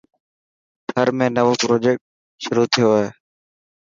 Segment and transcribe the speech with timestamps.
[0.87, 1.99] ٿر ۾ نوو پروجيڪٽ
[2.43, 3.07] شروع ٿيو هي.